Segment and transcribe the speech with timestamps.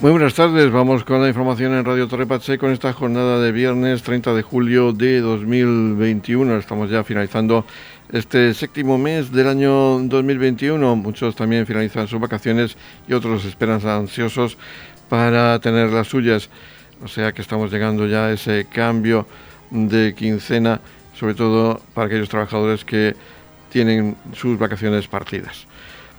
[0.00, 3.52] Muy buenas tardes, vamos con la información en Radio Torre Pacheco en esta jornada de
[3.52, 6.56] viernes 30 de julio de 2021.
[6.56, 7.66] Estamos ya finalizando
[8.10, 10.96] este séptimo mes del año 2021.
[10.96, 14.56] Muchos también finalizan sus vacaciones y otros esperan ansiosos
[15.10, 16.48] para tener las suyas.
[17.04, 19.26] O sea que estamos llegando ya a ese cambio
[19.70, 20.80] de quincena,
[21.12, 23.14] sobre todo para aquellos trabajadores que
[23.68, 25.66] tienen sus vacaciones partidas.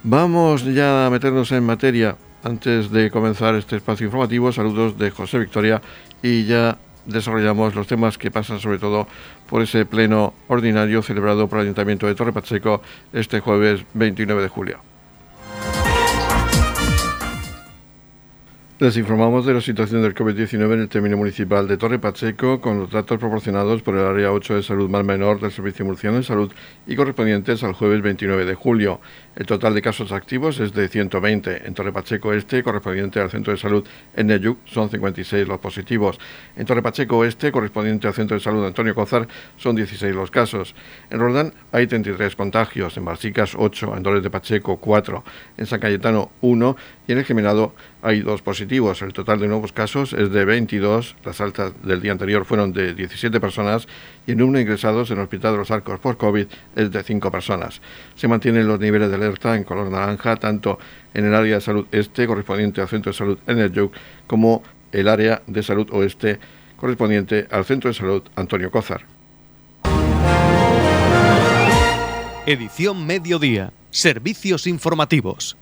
[0.04, 5.40] Vamos ya a meternos en materia antes de comenzar este espacio informativo, saludos de José
[5.40, 5.82] Victoria
[6.22, 9.08] y ya desarrollamos los temas que pasan sobre todo
[9.50, 12.82] por ese pleno ordinario celebrado por el Ayuntamiento de Torre Pacheco
[13.14, 14.91] este jueves 29 de julio.
[18.82, 22.80] Les informamos de la situación del COVID-19 en el término municipal de Torre Pacheco con
[22.80, 26.24] los datos proporcionados por el Área 8 de Salud Mar Menor del Servicio Murciano de
[26.24, 26.52] Salud
[26.88, 29.00] y correspondientes al jueves 29 de julio.
[29.36, 31.68] El total de casos activos es de 120.
[31.68, 36.20] En Torre Pacheco Este, correspondiente al Centro de Salud en Neyuc, son 56 los positivos.
[36.56, 39.28] En Torre Pacheco Oeste, correspondiente al Centro de Salud Antonio Cozar,
[39.58, 40.74] son 16 los casos.
[41.12, 42.98] En Roldán hay 33 contagios.
[42.98, 43.96] En Barsicas, 8.
[43.96, 45.24] En Dolores de Pacheco, 4.
[45.58, 46.76] En San Cayetano, 1.
[47.08, 49.02] Y en el Gemenado hay dos positivos.
[49.02, 51.16] El total de nuevos casos es de 22.
[51.26, 53.88] Las altas del día anterior fueron de 17 personas
[54.28, 57.04] y el número de ingresados en el Hospital de los Arcos por COVID es de
[57.04, 57.82] 5 personas.
[58.16, 60.78] Se mantienen los niveles de alerta en color naranja tanto
[61.14, 63.90] en el área de salud este correspondiente al Centro de Salud en el
[64.28, 66.40] como el área de salud oeste
[66.78, 69.06] correspondiente al Centro de Salud Antonio Cózar.
[72.46, 73.72] Edición Mediodía.
[73.92, 75.58] Servicios informativos.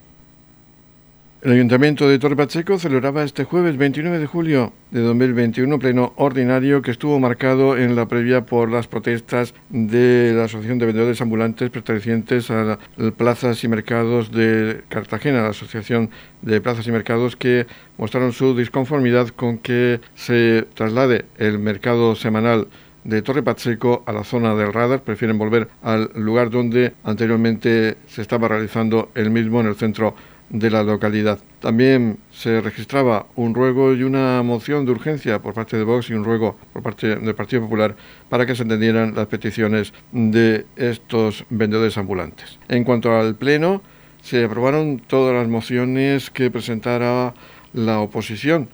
[1.42, 6.82] El Ayuntamiento de Torre Pacheco celebraba este jueves 29 de julio de 2021 pleno ordinario
[6.82, 11.70] que estuvo marcado en la previa por las protestas de la Asociación de Vendedores Ambulantes
[11.70, 12.78] pertenecientes a
[13.16, 16.10] plazas y mercados de Cartagena, la Asociación
[16.42, 17.66] de Plazas y Mercados que
[17.96, 22.68] mostraron su disconformidad con que se traslade el mercado semanal
[23.04, 28.20] de Torre Pacheco a la zona del radar, prefieren volver al lugar donde anteriormente se
[28.20, 30.14] estaba realizando el mismo en el centro
[30.50, 31.38] de la localidad.
[31.60, 36.14] También se registraba un ruego y una moción de urgencia por parte de Vox y
[36.14, 37.96] un ruego por parte del Partido Popular
[38.28, 42.58] para que se entendieran las peticiones de estos vendedores ambulantes.
[42.68, 43.82] En cuanto al Pleno,
[44.22, 47.32] se aprobaron todas las mociones que presentara
[47.72, 48.68] la oposición.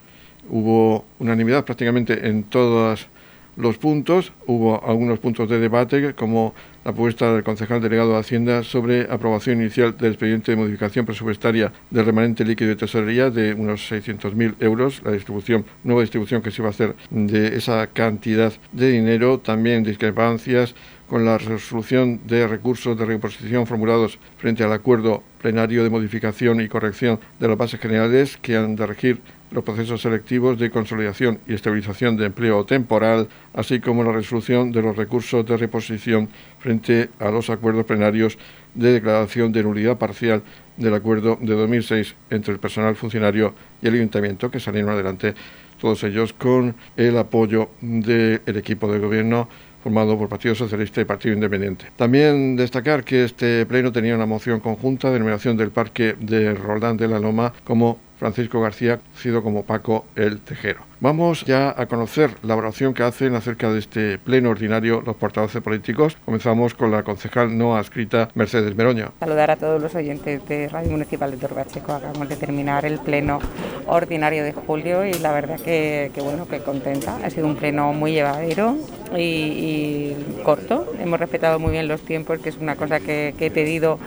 [0.49, 3.07] Hubo unanimidad prácticamente en todos
[3.57, 4.31] los puntos.
[4.45, 6.53] Hubo algunos puntos de debate, como
[6.85, 11.73] la propuesta del concejal delegado de Hacienda sobre aprobación inicial del expediente de modificación presupuestaria
[11.89, 16.61] del remanente líquido de tesorería de unos 600.000 euros, la distribución, nueva distribución que se
[16.61, 20.75] iba a hacer de esa cantidad de dinero, también discrepancias
[21.09, 26.67] con la resolución de recursos de reposición formulados frente al acuerdo plenario de modificación y
[26.67, 29.21] corrección de las bases generales que han de regir
[29.51, 34.81] los procesos selectivos de consolidación y estabilización de empleo temporal, así como la resolución de
[34.81, 38.37] los recursos de reposición frente a los acuerdos plenarios
[38.73, 40.43] de declaración de nulidad parcial
[40.75, 45.33] del acuerdo de 2006 entre el personal funcionario y el ayuntamiento, que salieron adelante
[45.79, 49.47] todos ellos con el apoyo del equipo de gobierno
[49.83, 51.85] formado por Partido Socialista y Partido Independiente.
[51.95, 56.97] También destacar que este pleno tenía una moción conjunta de numeración del Parque de Roldán
[56.97, 60.81] de la Loma como Francisco García, conocido como Paco el Tejero.
[60.99, 65.61] Vamos ya a conocer la evaluación que hacen acerca de este pleno ordinario los portavoces
[65.61, 66.17] políticos.
[66.25, 69.11] Comenzamos con la concejal no adscrita Mercedes Meroña.
[69.19, 71.93] Saludar a todos los oyentes de Radio Municipal de Torbacheco.
[71.93, 73.39] Acabamos de terminar el pleno
[73.85, 77.17] ordinario de julio y la verdad que, bueno, que contenta.
[77.23, 78.75] Ha sido un pleno muy llevadero
[79.15, 80.13] y,
[80.43, 80.91] corto.
[80.99, 83.99] Hemos respetado muy bien los tiempos, que es una cosa que, he pedido.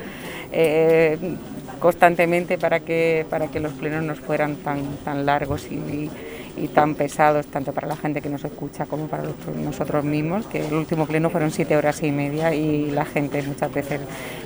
[0.52, 1.36] Eh,
[1.80, 6.10] constantemente para que, para que los plenos no fueran tan, tan largos y,
[6.56, 9.24] y tan pesados, tanto para la gente que nos escucha como para
[9.62, 13.72] nosotros mismos, que el último pleno fueron siete horas y media y la gente muchas
[13.72, 14.00] veces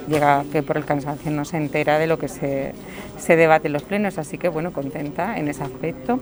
[0.08, 2.72] llega que por el cansancio no se entera de lo que se,
[3.18, 6.20] se debate en los plenos, así que bueno, contenta en ese aspecto.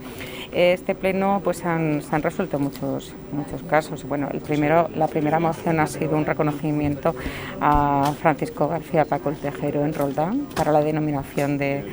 [0.53, 4.05] Este pleno pues han, se han resuelto muchos, muchos casos.
[4.05, 7.15] Bueno, el primero, la primera moción ha sido un reconocimiento
[7.61, 11.85] a Francisco García Paco el Tejero en Roldán para la denominación de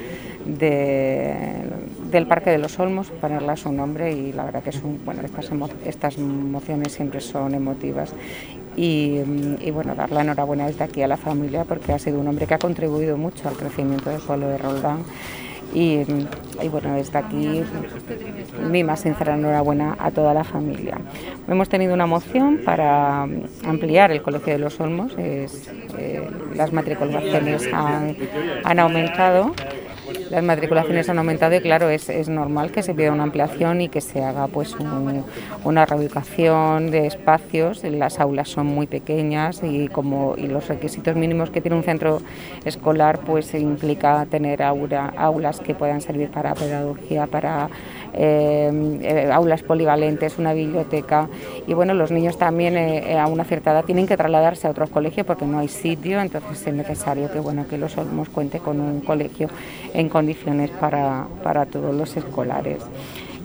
[0.45, 5.21] del Parque de los Olmos, ponerla a su nombre y la verdad que es bueno,
[5.23, 5.49] estas,
[5.85, 8.13] estas mociones siempre son emotivas
[8.75, 9.21] y,
[9.71, 12.53] bueno, dar la enhorabuena desde aquí a la familia porque ha sido un hombre que
[12.53, 15.03] ha contribuido mucho al crecimiento del pueblo de Roldán
[15.73, 16.03] y,
[16.69, 17.63] bueno, desde aquí
[18.69, 20.97] mi más sincera enhorabuena a toda la familia.
[21.47, 23.23] Hemos tenido una moción para
[23.63, 29.53] ampliar el Colegio de los Olmos, es, eh, las matriculaciones han aumentado
[30.29, 33.89] las matriculaciones han aumentado y claro, es, es normal que se pida una ampliación y
[33.89, 34.75] que se haga pues
[35.63, 37.83] una reubicación de espacios.
[37.83, 42.21] Las aulas son muy pequeñas y como y los requisitos mínimos que tiene un centro
[42.65, 47.69] escolar pues implica tener aulas que puedan servir para pedagogía, para
[48.13, 51.27] eh, eh, aulas polivalentes, una biblioteca
[51.67, 54.89] y bueno, los niños también eh, a una cierta edad tienen que trasladarse a otros
[54.89, 58.79] colegios porque no hay sitio, entonces es necesario que bueno que los Olmos cuente con
[58.79, 59.49] un colegio
[59.93, 62.79] en condiciones para, para todos los escolares.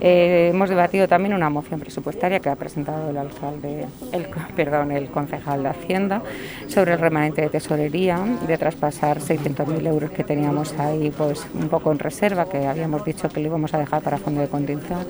[0.00, 4.26] Eh, hemos debatido también una moción presupuestaria que ha presentado el alcalde, el,
[4.56, 6.21] perdón, el concejal de Hacienda
[6.67, 11.93] sobre el remanente de tesorería, de traspasar 600.000 euros que teníamos ahí pues un poco
[11.93, 15.06] en reserva, que habíamos dicho que lo íbamos a dejar para fondo de contención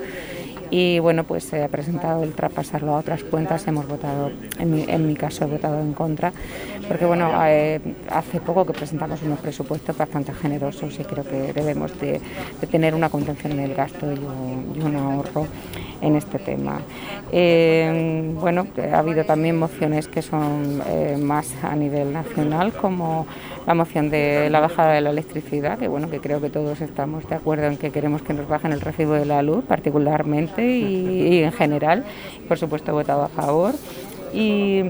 [0.77, 5.15] y bueno, pues se ha presentado el traspasarlo a otras cuentas, hemos votado, en mi,
[5.15, 6.33] caso he votado en contra,
[6.89, 11.99] porque bueno, eh, hace poco que presentamos unos presupuestos bastante generosos y creo que debemos
[12.01, 12.21] de,
[12.71, 15.47] tener una contención en el gasto y un, ahorro
[16.01, 16.81] en este tema.
[17.33, 23.27] Eh, bueno, ha habido también mociones que son eh, más a nivel nacional, como
[23.67, 27.27] la moción de la bajada de la electricidad, que bueno, que creo que todos estamos
[27.29, 31.43] de acuerdo en que queremos que nos bajen el recibo de la luz, particularmente y,
[31.43, 32.05] en general.
[32.49, 33.75] Por supuesto, he votado a favor.
[34.33, 34.85] Y,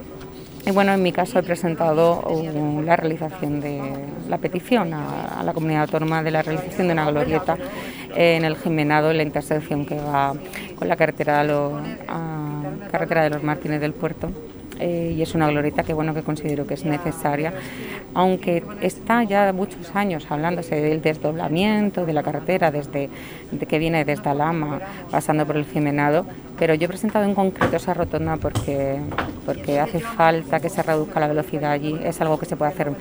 [0.72, 2.24] bueno, en mi caso he presentado
[2.84, 3.80] la realización de
[4.28, 7.56] la petición a, la comunidad autónoma de la realización de una glorieta
[8.14, 10.34] en el Jimenado, en la intersección que va
[10.76, 11.44] con la carretera,
[12.08, 14.30] a, carretera de los Martínez del Puerto.
[14.80, 17.52] Eh, y es una glorieta que bueno que considero que es necesaria
[18.12, 23.08] aunque está ya muchos años hablándose del desdoblamiento de la carretera desde
[23.68, 24.80] que viene desde Alama
[25.10, 26.26] pasando por el Jimenado,
[26.58, 29.00] pero yo he presentado en concreto esa rotonda porque,
[29.44, 32.92] porque hace falta que se reduzca la velocidad allí, es algo que se puede hacer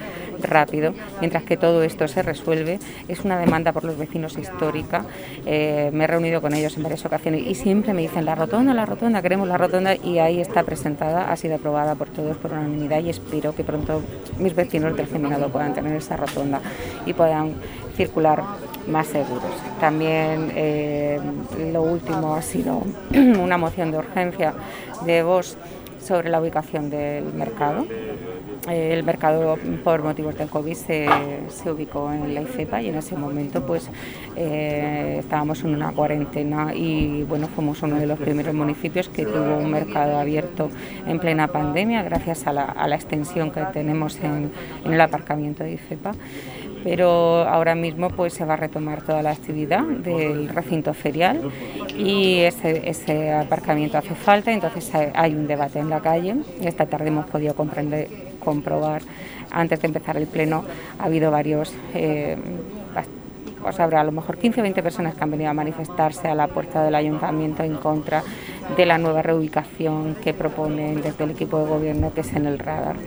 [0.42, 5.06] rápido, mientras que todo esto se resuelve, es una demanda por los vecinos histórica,
[5.46, 8.74] eh, me he reunido con ellos en varias ocasiones y siempre me dicen la rotonda,
[8.74, 12.52] la rotonda, queremos la rotonda y ahí está presentada, ha sido aprobada por todos por
[12.52, 14.02] unanimidad y espero que pronto
[14.40, 16.62] mis vecinos del Geminado puedan tener esa rotonda
[17.06, 17.54] y puedan
[17.96, 18.44] circular
[18.88, 19.52] más seguros.
[19.80, 21.20] También eh,
[21.72, 22.84] lo último ha sido
[23.14, 24.54] una moción de urgencia
[25.06, 25.58] de voz
[26.04, 27.86] sobre la ubicación del mercado.
[28.70, 31.08] Eh, el mercado por motivos del COVID se,
[31.50, 33.90] se, ubicó en la ICEPA y en ese momento pues
[34.38, 39.58] eh, estábamos en una cuarentena y bueno fuimos uno de los primeros municipios que tuvo
[39.58, 40.70] un mercado abierto
[41.06, 44.50] en plena pandemia gracias a la, a la extensión que tenemos en,
[44.86, 46.14] en el aparcamiento de ICEPA
[46.84, 51.52] pero ahora mismo pues se va a retomar toda la actividad del recinto ferial
[51.98, 56.36] y ese, aparcamiento hace falta, entonces hay un debate en la calle.
[56.62, 58.08] Esta tarde hemos podido comprender,
[58.40, 59.02] comprobar,
[59.52, 60.64] antes de empezar el pleno,
[61.00, 61.74] ha habido varios...
[63.64, 66.36] Pues habrá a lo mejor 15 o 20 personas que han venido a manifestarse a
[66.36, 68.22] la puerta del ayuntamiento en contra
[68.76, 72.60] de la nueva reubicación que proponen desde el equipo de gobierno que es en el
[72.60, 72.98] radar.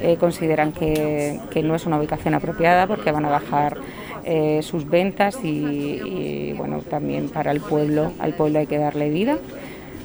[0.00, 3.78] Eh, consideran que, no es una ubicación apropiada porque van a bajar
[4.24, 9.38] eh, sus ventas y, bueno también para el pueblo al pueblo hay que darle vida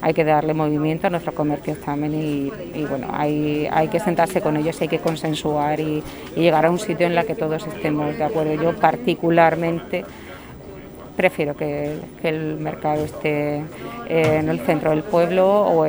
[0.01, 4.57] hay que darle movimiento a nuestros comercios también y, bueno hay, hay que sentarse con
[4.57, 6.03] ellos hay que consensuar y,
[6.35, 8.53] y llegar a un sitio en el que todos estemos de acuerdo.
[8.53, 10.05] Yo particularmente
[11.19, 13.61] prefiero que, el mercado esté
[14.07, 15.85] en el centro del pueblo o,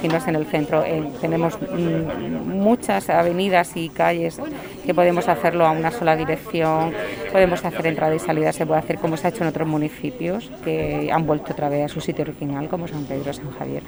[0.00, 0.82] si no es en el centro.
[1.20, 4.40] tenemos mm, muchas avenidas y calles
[4.86, 6.94] que podemos hacerlo a una sola dirección,
[7.30, 10.50] podemos hacer entrada y salida, se puede hacer como se ha hecho en otros municipios
[10.64, 13.82] que han vuelto otra vez a su sitio original, como San Pedro, San Javier.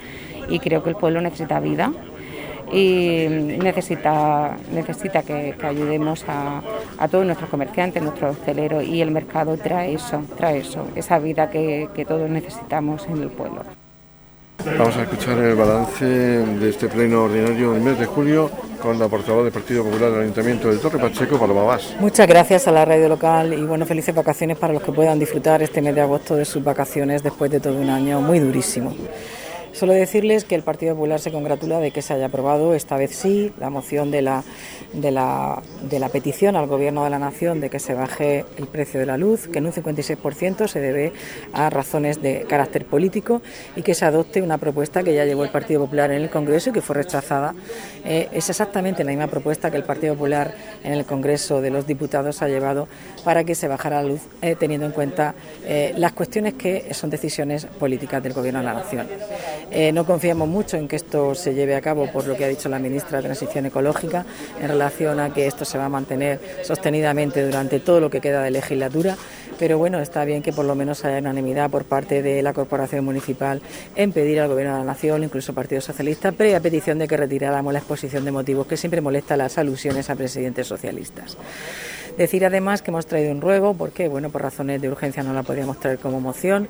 [0.51, 1.95] Y creo que el pueblo necesita vida
[2.73, 6.63] y necesita, necesita que, ayudemos a,
[7.11, 11.89] todos nuestros comerciantes, nuestros hosteleros y el mercado trae eso, trae eso, esa vida que,
[12.07, 13.63] todos necesitamos en el pueblo.
[14.79, 18.51] Vamos a escuchar el balance de este pleno ordinario del mes de julio
[18.83, 21.95] con la portavoz del Partido Popular del Ayuntamiento de Torre Pacheco, Paloma Vaz.
[22.01, 25.63] Muchas gracias a la radio local y bueno, felices vacaciones para los que puedan disfrutar
[25.63, 28.95] este mes de agosto de sus vacaciones después de todo un año muy durísimo.
[29.79, 33.15] Solo decirles que el Partido Popular se congratula de que se haya aprobado, esta vez
[33.15, 34.43] sí, la moción de la,
[34.93, 38.67] de la, de la petición al Gobierno de la Nación de que se baje el
[38.67, 41.13] precio de la luz, que en un 56% se debe
[41.53, 43.41] a razones de carácter político
[43.77, 46.71] y que se adopte una propuesta que ya llevó el Partido Popular en el Congreso
[46.71, 47.55] y que fue rechazada.
[48.05, 51.87] Eh, es exactamente la misma propuesta que el Partido Popular en el Congreso de los
[51.87, 52.89] Diputados ha llevado
[53.29, 55.35] para que se bajara la luz, eh, teniendo en cuenta
[55.67, 59.07] eh, las cuestiones que son decisiones políticas del Gobierno de la Nación.
[59.71, 62.49] Eh, no confiamos mucho en que esto se lleve a cabo por lo que ha
[62.49, 64.25] dicho la ministra de Transición Ecológica
[64.59, 68.43] en relación a que esto se va a mantener sostenidamente durante todo lo que queda
[68.43, 69.15] de legislatura,
[69.59, 73.05] pero bueno, está bien que por lo menos haya unanimidad por parte de la Corporación
[73.05, 73.61] Municipal
[73.95, 77.75] en pedir al Gobierno de la Nación, incluso Partido Socialista, previa petición de que retiráramos
[77.75, 81.37] la exposición de motivos que siempre molesta las alusiones a presidentes socialistas.
[82.19, 85.45] Decir además que hemos traído un ruego, porque bueno, por razones de urgencia no la
[85.45, 86.67] podíamos traer como moción,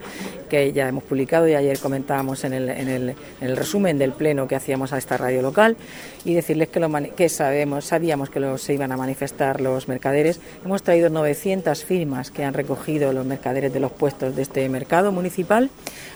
[0.51, 4.13] que ya hemos publicado y ayer comentábamos en el, en el, en el resumen del
[4.13, 5.79] pleno que hacíamos a esta radio local,
[6.27, 10.39] y decirles que, lo, que sabemos, sabíamos que lo, se iban a manifestar los mercaderes.
[10.67, 15.13] Hemos traído 900 firmas que han recogido los mercaderes de los puestos de este mercado
[15.13, 15.71] municipal,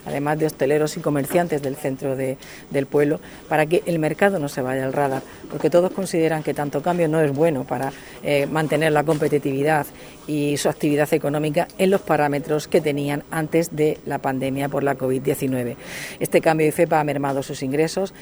[0.04, 2.36] además de hosteleros y comerciantes del centro de,
[2.68, 6.52] del pueblo, para que el mercado no se vaya al radar, porque todos consideran que
[6.52, 9.86] tanto cambio no es bueno para eh, mantener la competitividad
[10.26, 14.96] y su actividad económica en los parámetros que tenían antes de la pandemia por la
[14.96, 15.76] COVID-19.
[16.18, 18.14] Este cambio de FEPA ha mermado sus ingresos,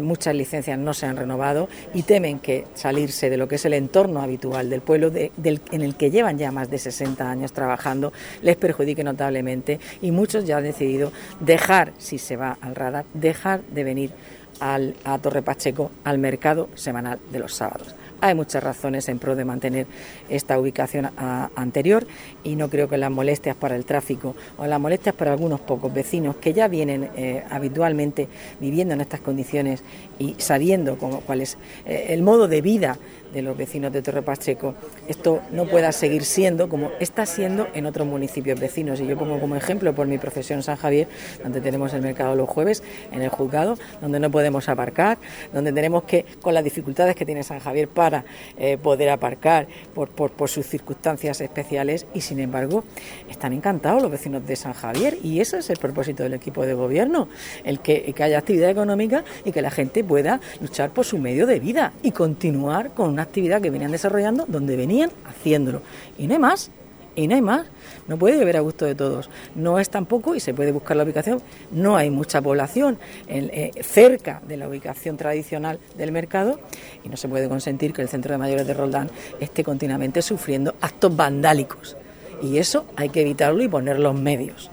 [0.00, 3.74] muchas licencias no se han renovado y temen que salirse de lo que es el
[3.74, 8.56] entorno habitual del pueblo en el que llevan ya más de 60 años trabajando les
[8.56, 13.84] perjudique notablemente y muchos ya han decidido dejar, si se va al radar, dejar de
[13.84, 14.10] venir
[14.58, 17.94] al, a Torre Pacheco al mercado semanal de los sábados.
[18.22, 19.86] Hay muchas razones en pro de mantener
[20.28, 22.06] esta ubicación anterior
[22.44, 25.92] y no creo que las molestias para el tráfico o las molestias para algunos pocos
[25.92, 28.28] vecinos que ya vienen eh, habitualmente
[28.60, 29.82] viviendo en estas condiciones
[30.18, 32.98] y sabiendo cuál es eh, el modo de vida
[33.32, 34.74] de los vecinos de Torre Pacheco,
[35.08, 39.00] esto no pueda seguir siendo como está siendo en otros municipios vecinos.
[39.00, 41.08] Y yo como ejemplo por mi profesión San Javier,
[41.42, 42.82] donde tenemos el mercado los jueves,
[43.12, 45.18] en el juzgado, donde no podemos aparcar,
[45.52, 48.24] donde tenemos que, con las dificultades que tiene San Javier para
[48.58, 52.84] eh, poder aparcar por, por, sus circunstancias especiales, y sin embargo
[53.28, 56.74] están encantados los vecinos de San Javier, y ese es el propósito del equipo de
[56.74, 57.28] gobierno,
[57.64, 61.46] el que, que haya actividad económica y que la gente pueda luchar por su medio
[61.46, 65.82] de vida y continuar con una actividad que venían desarrollando donde venían haciéndolo.
[66.18, 66.70] Y no hay más,
[67.16, 67.66] y no hay más.
[68.08, 69.30] No puede beber a gusto de todos.
[69.54, 72.98] No es tampoco, y se puede buscar la ubicación, no hay mucha población
[73.28, 76.58] eh, cerca de la ubicación tradicional del mercado
[77.04, 80.74] y no se puede consentir que el centro de mayores de Roldán esté continuamente sufriendo
[80.80, 81.96] actos vandálicos.
[82.42, 84.70] Y eso hay que evitarlo y poner los medios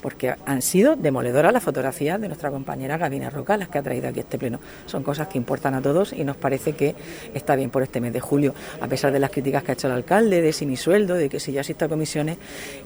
[0.00, 4.08] porque han sido demoledoras las fotografías de nuestra compañera Gabina Roca, las que ha traído
[4.08, 4.60] aquí este pleno.
[4.86, 6.94] Son cosas que importan a todos y nos parece que
[7.34, 9.88] está bien por este mes de julio, a pesar de las críticas que ha hecho
[9.88, 12.38] el alcalde, de si mi sueldo, de que si yo asisto a comisiones,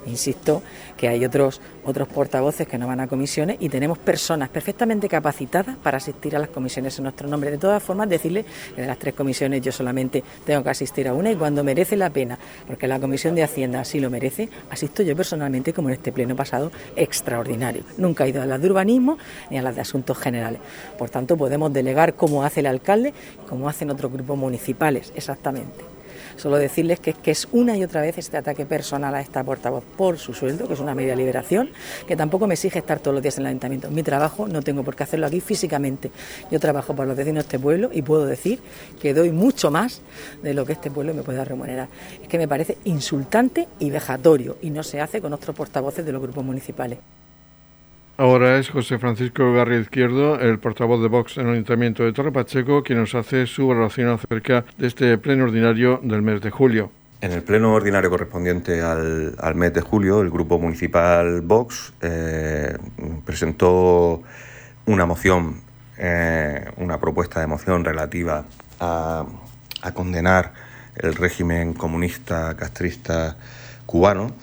[0.07, 0.63] insisto
[0.97, 5.77] que hay otros, otros portavoces que no van a comisiones y tenemos personas perfectamente capacitadas
[5.77, 7.51] para asistir a las comisiones en nuestro nombre.
[7.51, 11.15] De todas formas, decirle que de las tres comisiones yo solamente tengo que asistir a
[11.15, 15.03] una y cuando merece la pena, porque la Comisión de Hacienda así lo merece, asisto
[15.03, 16.71] yo personalmente como en este pleno pasado
[17.03, 17.83] extraordinario.
[17.99, 19.19] Nunca ha ido a las de urbanismo
[19.51, 20.61] ni a las de asuntos generales.
[20.99, 23.13] Por tanto, podemos delegar como hace el alcalde,
[23.49, 25.92] como hacen otros grupos municipales, exactamente.
[26.43, 29.85] Solo decirles que, que es una y otra vez este ataque personal a esta portavoz
[29.97, 31.71] por su sueldo, que es una media liberación,
[32.09, 33.93] que tampoco me exige estar todos los días en el ayuntamiento.
[33.93, 36.11] Mi trabajo no tengo por qué hacerlo aquí físicamente.
[36.51, 38.59] Yo trabajo para los vecinos de este pueblo y puedo decir
[39.01, 40.01] que doy mucho más
[40.43, 41.87] de lo que este pueblo me pueda remunerar.
[42.21, 46.11] Es que me parece insultante y vejatorio y no se hace con otros portavoces de
[46.11, 46.99] los grupos municipales.
[48.19, 52.31] Ahora es José Francisco Garri Izquierdo, el portavoz de Vox en el Ayuntamiento de Torre
[52.31, 56.91] Pacheco, quien nos hace su valoración acerca de este pleno ordinario del mes de julio.
[57.23, 62.77] En el pleno ordinario correspondiente al, mes de julio, el Grupo Municipal Vox eh,
[63.25, 64.23] presentó
[64.85, 65.63] una moción,
[65.97, 68.45] eh, una propuesta de moción relativa
[68.79, 69.25] a,
[69.81, 70.53] a condenar
[70.97, 73.37] el régimen comunista castrista
[73.87, 74.35] cubano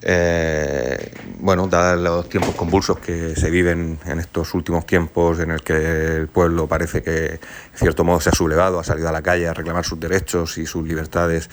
[0.00, 5.62] eh, bueno, dados los tiempos convulsos que se viven en estos últimos tiempos, en el
[5.62, 7.40] que el pueblo parece que, en
[7.74, 10.66] cierto modo, se ha sublevado, ha salido a la calle a reclamar sus derechos y
[10.66, 11.50] sus libertades,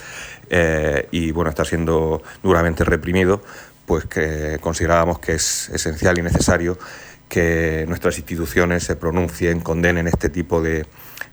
[0.50, 3.42] eh, y bueno, está siendo duramente reprimido,
[3.86, 6.78] pues que considerábamos que es esencial y necesario
[7.28, 10.86] que nuestras instituciones se pronuncien, condenen este tipo de,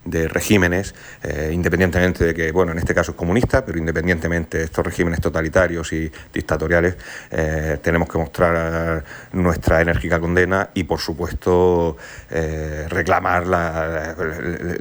[0.05, 4.65] de regímenes, eh, independientemente de que, bueno, en este caso es comunista, pero independientemente de
[4.65, 6.97] estos regímenes totalitarios y dictatoriales,
[7.31, 11.97] eh, tenemos que mostrar nuestra enérgica condena y, por supuesto,
[12.31, 14.17] eh, reclamar la,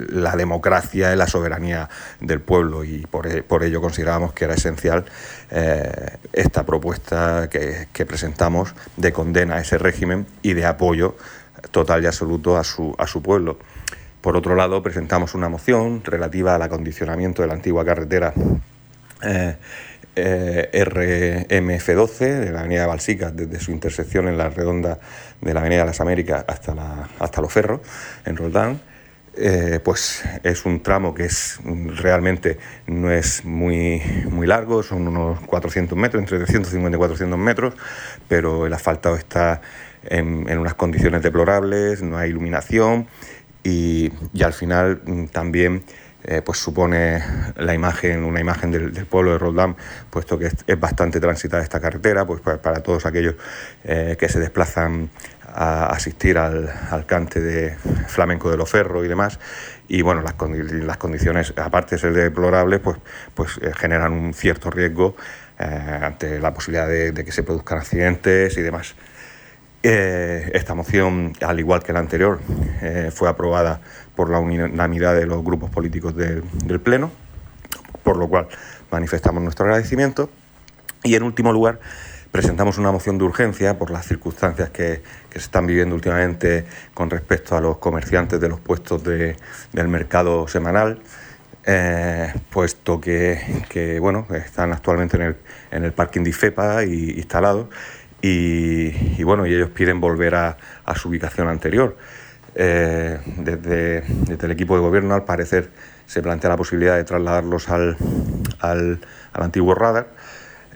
[0.10, 1.88] la, democracia y la soberanía
[2.20, 5.06] del pueblo y por, por ello considerábamos que era esencial
[6.32, 11.16] esta propuesta que, que presentamos de condena a ese régimen y de apoyo
[11.72, 13.58] total y absoluto a su, a su pueblo.
[14.22, 18.34] Por otro lado, presentamos una moción relativa al acondicionamiento de la antigua carretera
[19.24, 19.56] eh,
[20.16, 25.00] eh, RMF12 de la Avenida de Balsica, desde su intersección en la redonda
[25.42, 27.82] de la Avenida de las Américas hasta, la, hasta Los Ferros,
[28.25, 28.80] en Roldán.
[29.36, 35.40] eh, pues es un tramo que es realmente no es muy, muy largo, son unos
[35.42, 37.74] 400 metros, entre 350 y 400 metros,
[38.28, 39.62] pero el asfaltado está
[40.04, 43.08] en, unas condiciones deplorables, no hay iluminación
[43.63, 44.12] y,
[44.44, 45.84] al final mm, también
[46.24, 47.24] eh, pues supone
[47.56, 49.75] la imagen, una imagen del, pueblo de Roldán,
[50.12, 53.36] puesto que es, bastante transitada esta carretera, pues para, todos aquellos
[53.84, 55.10] eh, que se desplazan
[55.53, 56.70] a asistir al,
[57.08, 57.75] cante de
[58.08, 59.39] flamenco de Loferro y demás.
[59.88, 60.36] Y bueno, las,
[60.84, 62.98] las condiciones, aparte de ser deplorables, pues,
[63.34, 65.15] pues eh, generan un cierto riesgo
[65.58, 68.96] ante la posibilidad de, que se produzcan accidentes y demás.
[69.84, 72.40] Esta moción, al igual que la anterior,
[73.12, 73.82] fue aprobada
[74.16, 77.12] por la unanimidad de los grupos políticos del Pleno,
[78.04, 78.48] por lo cual
[78.92, 80.30] manifestamos nuestro agradecimiento.
[81.04, 81.80] Y en último lugar,
[82.32, 87.56] presentamos una moción de urgencia por las circunstancias que, se están viviendo últimamente con respecto
[87.56, 91.00] a los comerciantes de los puestos del mercado semanal.
[91.64, 95.36] Eh, puesto que, bueno, están actualmente en el,
[95.70, 97.68] en el parking de IFEPA y, instalados
[98.22, 100.58] y, bueno, y ellos piden volver a
[100.96, 101.96] su ubicación anterior.
[102.54, 105.70] Eh, desde, el equipo de gobierno, al parecer,
[106.06, 107.98] se plantea la posibilidad de trasladarlos al,
[109.34, 110.08] antiguo radar.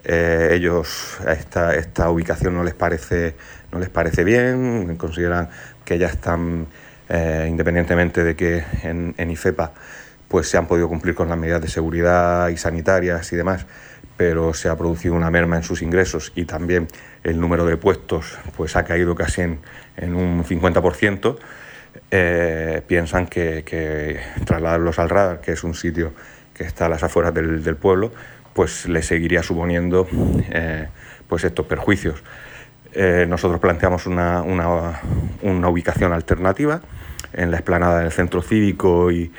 [0.03, 3.35] Eh, ellos a esta, esta, ubicación no les parece,
[3.71, 5.49] no les parece bien, consideran
[5.83, 6.67] que ya están,
[7.09, 9.73] eh, independientemente de que en, en, IFEPA
[10.27, 13.65] pues se han podido cumplir con las medidas de seguridad y sanitarias y demás,
[14.17, 16.87] pero se ha producido una merma en sus ingresos y también
[17.23, 19.59] el número de puestos pues ha caído casi en,
[20.15, 21.37] un 50%.
[22.11, 26.13] Eh, piensan que, trasladarlos al radar, que es un sitio
[26.53, 28.11] que está a las afueras del, pueblo,
[28.53, 30.07] pues le seguiría suponiendo
[30.49, 30.87] eh,
[31.27, 32.23] pues estos perjuicios.
[32.93, 34.41] Eh, nosotros planteamos una,
[35.41, 36.79] ubicación alternativa
[37.33, 39.31] en la explanada del centro cívico y,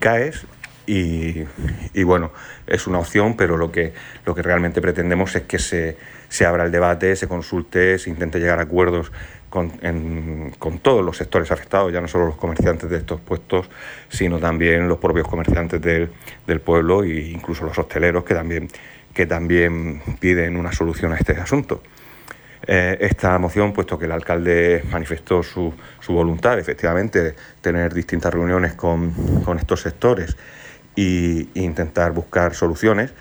[0.00, 0.46] CAES
[0.94, 2.32] y, bueno,
[2.66, 3.92] es una opción, pero lo que,
[4.26, 5.96] lo que realmente pretendemos es que se,
[6.28, 9.10] se abra el debate, se consulte, se intente llegar a acuerdos
[9.52, 13.68] con, todos los sectores afectados, ya no solo los comerciantes de estos puestos,
[14.08, 18.68] sino también los propios comerciantes del, pueblo e incluso los hosteleros que también,
[19.12, 21.82] que también piden una solución a este asunto.
[22.66, 25.74] Eh, esta moción, puesto que el alcalde manifestó su,
[26.08, 29.12] voluntad, efectivamente, tener distintas reuniones con,
[29.58, 30.36] estos sectores
[30.96, 33.12] e, intentar buscar soluciones,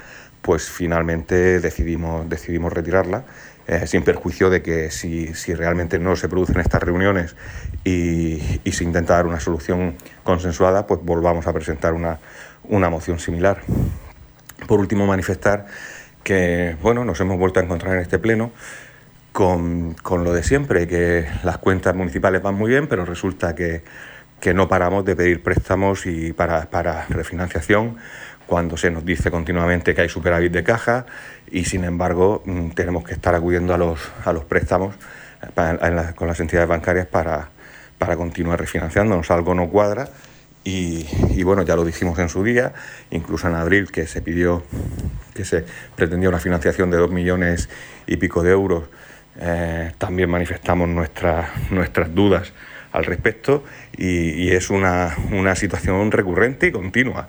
[0.42, 3.26] pues finalmente decidimos, decidimos retirarla
[3.68, 7.36] eh, sin perjuicio de que si, realmente no se producen estas reuniones
[7.84, 8.40] y,
[8.72, 12.20] se intenta dar una solución consensuada, pues volvamos a presentar una,
[12.90, 13.62] moción similar.
[14.68, 15.68] Por último, manifestar
[16.24, 18.52] que bueno, nos hemos vuelto a encontrar en este pleno
[19.32, 23.84] con, lo de siempre, que las cuentas municipales van muy bien, pero resulta que,
[24.54, 27.98] no paramos de pedir préstamos y para, para refinanciación
[28.48, 31.06] cuando se nos dice continuamente que hay superávit de caja
[31.50, 34.96] y sin embargo mm, tenemos que estar acudiendo a los, a los préstamos
[35.58, 37.50] eh, con las entidades bancarias para,
[37.98, 39.30] para continuar refinanciándonos.
[39.32, 40.10] Algo no cuadra
[40.64, 42.74] y, bueno, ya lo dijimos en su día,
[43.10, 44.64] incluso en abril que se pidió,
[45.34, 47.70] que se pretendía una financiación de dos millones
[48.06, 48.84] y pico de euros,
[49.40, 52.54] eh, también manifestamos nuestras, nuestras dudas
[52.92, 53.64] al respecto
[53.98, 57.28] y, y es una, una situación recurrente y continua.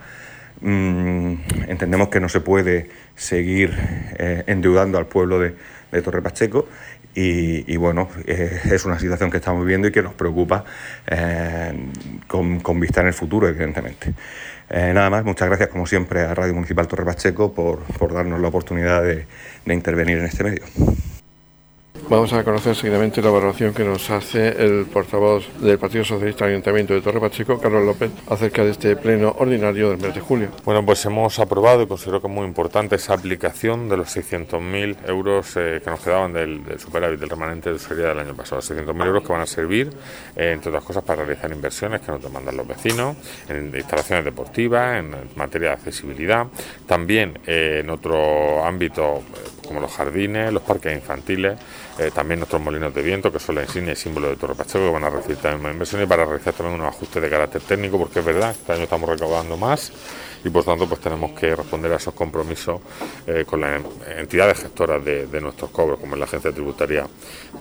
[0.62, 1.35] Mm,
[1.68, 3.77] entendemos que no se puede seguir
[4.16, 5.55] eh, endeudando al pueblo de,
[6.03, 6.66] Torre Pacheco
[7.14, 10.64] y, bueno, eh, es una situación que estamos viviendo y que nos preocupa
[11.07, 11.90] eh,
[12.27, 14.14] con, vista en el futuro, evidentemente.
[14.70, 18.48] nada más, muchas gracias como siempre a Radio Municipal Torre Pacheco por, por darnos la
[18.48, 19.27] oportunidad de
[19.66, 20.62] intervenir en este medio.
[22.08, 26.92] Vamos a conocer seguidamente la valoración que nos hace el portavoz del Partido Socialista Ayuntamiento
[26.92, 30.48] de Torre Pacheco, Carlos López, acerca de este pleno ordinario del mes de julio.
[30.64, 35.08] Bueno, pues hemos aprobado y considero que es muy importante esa aplicación de los 600.000
[35.08, 38.60] euros eh, que nos quedaban del, superávit del remanente de serie del año pasado.
[38.60, 39.90] 600.000 euros que van a servir,
[40.36, 43.16] eh, entre otras cosas, para realizar inversiones que nos demandan los vecinos,
[43.48, 46.46] en instalaciones deportivas, en materia de accesibilidad,
[46.86, 49.22] también eh, en otro ámbito
[49.66, 51.58] como los jardines, los parques infantiles,
[51.98, 54.87] eh, también nuestros molinos de viento, que son la insignia y símbolo de Torre Pacheco,
[54.87, 57.98] que van a recibir también más inversiones para realizar también unos ajustes de carácter técnico,
[57.98, 59.92] porque es verdad, este año estamos recaudando más
[60.44, 62.81] y por tanto pues tenemos que responder a esos compromisos
[63.26, 63.81] eh, con las
[64.16, 67.07] entidades gestoras de, nuestros cobros, como es la Agencia Tributaria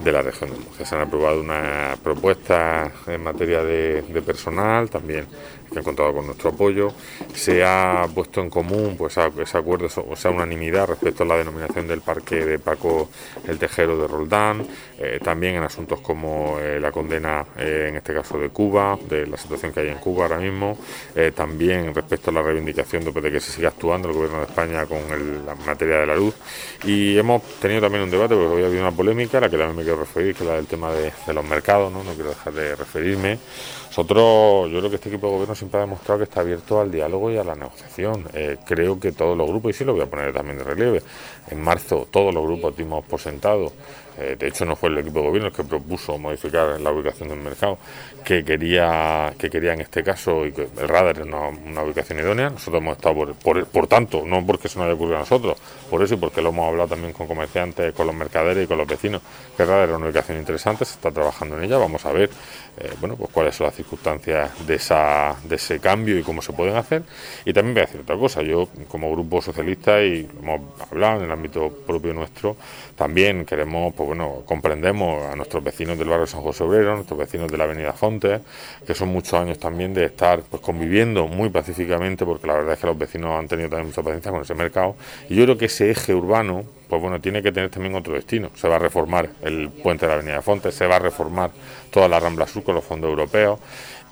[0.03, 0.85] de la región de.
[0.85, 5.25] Se han aprobado una propuesta en materia de, personal, también
[5.71, 6.91] que han contado con nuestro apoyo.
[7.33, 11.87] Se ha puesto en común pues ese acuerdo, o sea, unanimidad respecto a la denominación
[11.87, 13.09] del parque de Paco
[13.47, 14.65] el Tejero de Roldán,
[14.99, 19.27] eh, también en asuntos como eh, la condena, eh, en este caso de Cuba, de
[19.27, 20.77] la situación que hay en Cuba ahora mismo,
[21.35, 25.45] también respecto a la reivindicación de, que se siga actuando el gobierno de España con
[25.45, 26.35] la materia de la luz.
[26.83, 29.57] Y hemos tenido también un debate, porque hoy ha habido una polémica, a la que
[29.57, 32.03] también me quiero referir, que es la del tema de, los mercados, ¿no?
[32.03, 33.39] no quiero dejar de referirme.
[33.91, 36.89] Nosotros, yo creo que este equipo de gobierno siempre ha demostrado que está abierto al
[36.89, 38.23] diálogo y a la negociación.
[38.65, 41.03] creo que todos los grupos, y sí lo voy a poner también de relieve,
[41.49, 43.73] en marzo todos los grupos dimos por sentado
[44.21, 47.29] eh, de hecho no fue el equipo de gobierno el que propuso modificar la ubicación
[47.29, 47.77] del mercado,
[48.23, 52.49] que quería, que quería en este caso, y que el radar es una, ubicación idónea,
[52.49, 55.57] nosotros hemos estado por, por, tanto, no porque eso no haya ocurrido a nosotros,
[55.89, 58.77] por eso y porque lo hemos hablado también con comerciantes, con los mercaderes y con
[58.77, 59.21] los vecinos,
[59.57, 62.29] que el radar es una ubicación interesante, se está trabajando en ella, vamos a ver
[62.77, 66.53] eh, bueno, pues cuáles son las circunstancias de, esa, de ese cambio y cómo se
[66.53, 67.03] pueden hacer.
[67.43, 71.25] Y también voy a decir otra cosa, yo como grupo socialista y hemos hablado en
[71.25, 72.55] el ámbito propio nuestro,
[72.95, 77.49] también queremos, pues bueno, comprendemos a nuestros vecinos del barrio San José Obrero, nuestros vecinos
[77.49, 78.41] de la avenida Fontes,
[78.85, 82.79] que son muchos años también de estar pues conviviendo muy pacíficamente, porque la verdad es
[82.79, 84.97] que los vecinos han tenido también mucha paciencia con ese mercado.
[85.29, 88.51] Y yo creo que ese eje urbano, pues bueno, tiene que tener también otro destino.
[88.55, 91.51] Se va a reformar el puente de la Avenida Fontes, se va a reformar
[91.89, 93.59] toda la Rambla Sur con los fondos europeos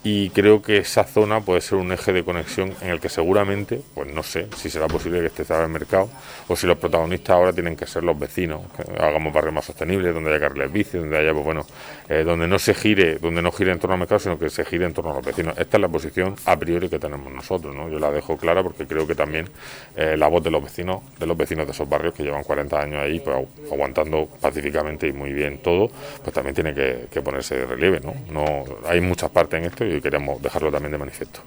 [0.01, 3.81] y creo que esa zona puede ser un eje de conexión en el que seguramente,
[3.93, 6.09] pues no sé si será posible que esté cerrado el mercado
[6.47, 10.13] o si los protagonistas ahora tienen que ser los vecinos, que hagamos barrios más sostenibles,
[10.13, 11.65] donde haya carriles bici, donde haya, pues bueno,
[12.07, 14.63] eh, donde no se gire, donde no gire en torno al mercado, sino que se
[14.63, 15.57] gire en torno a los vecinos.
[15.57, 17.89] Esta es la posición a priori que tenemos nosotros, ¿no?
[17.89, 19.49] Yo la dejo clara porque creo que también
[19.97, 22.79] eh, la voz de los vecinos, de los vecinos de esos barrios que llevan 40
[22.79, 23.35] años ahí, pues
[23.69, 25.91] aguantando pacíficamente y muy bien todo,
[26.23, 28.13] pues también tiene que, que ponerse de relieve, ¿no?
[28.31, 31.41] No hay muchas partes en esto y queremos dejarlo también de manifiesto.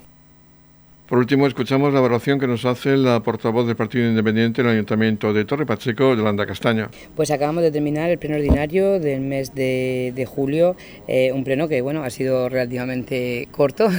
[1.07, 4.73] Por último, escuchamos la evaluación que nos hace la portavoz del Partido Independiente en el
[4.73, 6.89] Ayuntamiento de Torre Pacheco, Yolanda Castaño.
[7.15, 10.75] Pues acabamos de terminar el pleno ordinario del mes de, julio,
[11.07, 13.89] eh, un pleno que bueno ha sido relativamente corto,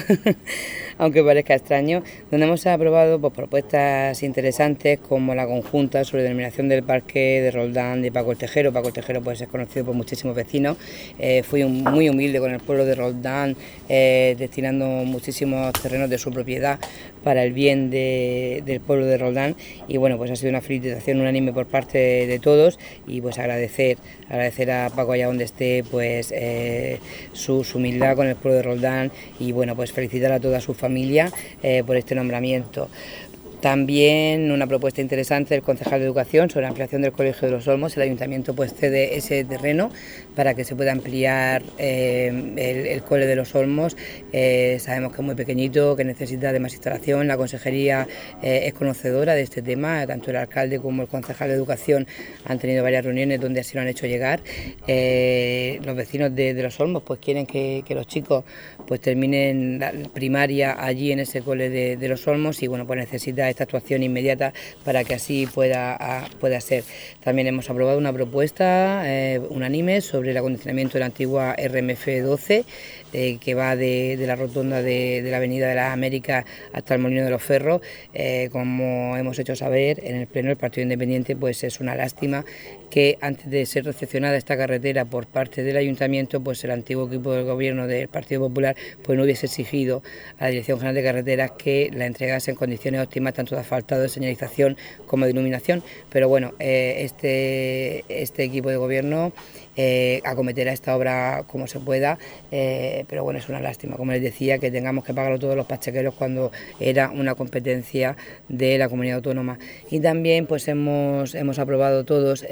[0.98, 6.82] aunque parezca extraño, donde hemos aprobado pues, propuestas interesantes como la conjunta sobre denominación del
[6.82, 8.72] parque de Roldán de Paco el Tejero.
[8.72, 10.76] Paco el Tejero pues, es conocido por muchísimos vecinos.
[11.18, 13.56] Eh, fui muy humilde con el pueblo de Roldán,
[13.88, 16.78] eh, destinando muchísimos terrenos de su propiedad
[17.24, 19.56] para el bien del pueblo de Roldán.
[19.88, 22.78] Y bueno pues ha sido una felicitación unánime por parte de, todos.
[23.06, 23.96] Y pues agradecer
[24.28, 26.98] agradecer a Paco allá donde esté pues eh,
[27.32, 29.10] su, humildad con el pueblo de Roldán.
[29.40, 31.32] Y bueno pues felicitar a toda su familia
[31.62, 32.88] eh, por este nombramiento.
[33.64, 37.66] También una propuesta interesante del concejal de Educación sobre la ampliación del Colegio de los
[37.66, 37.96] Olmos.
[37.96, 39.90] El ayuntamiento pues cede ese terreno
[40.36, 43.96] para que se pueda ampliar eh, el, Cole de los Olmos.
[44.34, 47.26] Eh, sabemos que es muy pequeñito, que necesita de más instalación.
[47.26, 48.06] La consejería
[48.42, 52.06] eh, es conocedora de este tema, tanto el alcalde como el concejal de Educación
[52.44, 54.40] han tenido varias reuniones donde así lo han hecho llegar.
[54.86, 58.44] los vecinos de, los Olmos pues quieren que, los chicos
[58.86, 62.98] pues terminen la primaria allí en ese Cole de, de los Olmos y bueno pues
[62.98, 64.52] necesita esta actuación inmediata
[64.84, 66.84] para que así pueda, pueda ser.
[67.22, 72.64] También hemos aprobado una propuesta eh, unánime sobre el acondicionamiento de la antigua RMF 12
[73.16, 77.24] eh, que va de, la rotonda de, la Avenida de las Américas hasta el Molino
[77.24, 77.80] de los Ferros.
[78.12, 82.44] Eh, como hemos hecho saber en el Pleno del Partido Independiente, pues es una lástima
[82.94, 87.32] que antes de ser recepcionada esta carretera por parte del Ayuntamiento, pues el antiguo equipo
[87.32, 90.04] del Gobierno del Partido Popular pues no hubiese exigido
[90.38, 94.00] a la Dirección General de Carreteras que la entregase en condiciones óptimas tanto de asfaltado,
[94.00, 94.76] de señalización
[95.08, 95.82] como de iluminación.
[96.08, 99.32] Pero bueno, eh, este, este equipo de Gobierno
[99.76, 102.16] eh, acometerá esta obra como se pueda,
[102.52, 105.66] eh, pero bueno, es una lástima, como les decía, que tengamos que pagarlo todos los
[105.66, 108.16] pachequeros cuando era una competencia
[108.48, 109.58] de la comunidad autónoma.
[109.90, 112.46] Y también pues hemos, hemos aprobado todos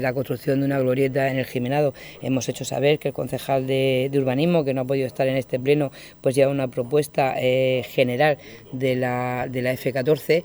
[0.00, 1.94] la construcción de una glorieta en el Jimenado.
[2.22, 5.60] Hemos hecho saber que el concejal de, urbanismo, que no ha podido estar en este
[5.60, 8.38] pleno, pues lleva una propuesta general
[8.72, 10.42] de la, de la F14,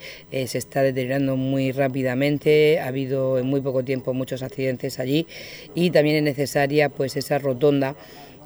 [0.47, 5.27] se está deteriorando muy rápidamente, ha habido en muy poco tiempo muchos accidentes allí.
[5.75, 7.95] Y también necesaria pues esa rotonda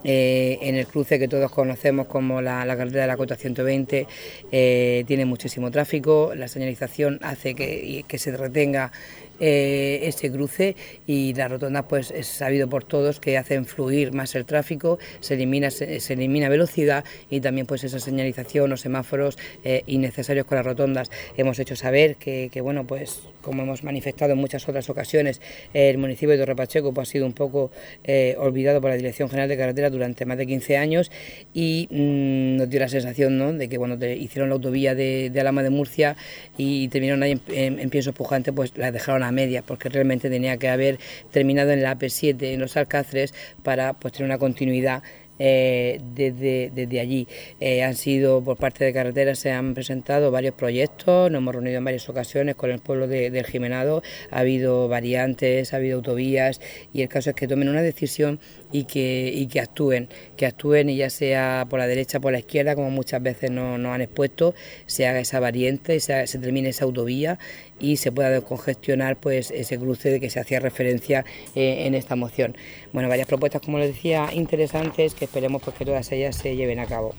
[0.05, 4.05] eh, en el cruce que todos conocemos como la, carretera de la Cota 120
[4.51, 8.91] eh, tiene muchísimo tráfico, la señalización hace que, que se retenga
[9.39, 10.75] eh, ese cruce
[11.07, 15.35] y las rotondas pues es sabido por todos que hacen fluir más el tráfico, se
[15.35, 19.37] elimina, se, elimina velocidad y también pues esa señalización o semáforos
[19.85, 21.11] innecesarios con las rotondas.
[21.37, 25.41] Hemos hecho saber que, bueno pues como hemos manifestado en muchas otras ocasiones,
[25.73, 27.71] el municipio de Torre Pacheco pues, ha sido un poco
[28.03, 31.11] eh, olvidado por la Dirección General de Carretera durante más de 15 años
[31.53, 33.53] y mm, nos dio la sensación ¿no?
[33.53, 36.15] de que cuando hicieron la autovía de, Alama de Murcia
[36.57, 40.57] y terminaron ahí en, en, pienso pujante, pues la dejaron a media, porque realmente tenía
[40.57, 40.99] que haber
[41.31, 43.33] terminado en la AP7, en los Alcáceres,
[43.63, 45.03] para pues, tener una continuidad
[45.39, 47.27] eh, desde, desde, allí.
[47.59, 51.77] Eh, han sido, por parte de carreteras, se han presentado varios proyectos, nos hemos reunido
[51.79, 56.61] en varias ocasiones con el pueblo de, del Jimenado, ha habido variantes, ha habido autovías
[56.93, 58.39] y el caso es que tomen una decisión
[58.73, 62.33] y que, y que actúen, que actúen y ya sea por la derecha o por
[62.33, 64.53] la izquierda, como muchas veces nos, han expuesto,
[64.87, 67.39] se haga esa variante, se, se termine esa autovía
[67.79, 71.23] y se pueda descongestionar pues ese cruce de que se hacía referencia
[71.55, 72.57] eh, en esta moción.
[72.91, 76.79] Bueno, varias propuestas, como les decía, interesantes que esperemos pues, que todas ellas se lleven
[76.79, 77.15] a cabo.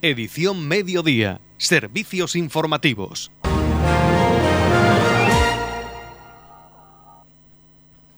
[0.00, 1.40] Edición Mediodía.
[1.56, 3.32] Servicios informativos.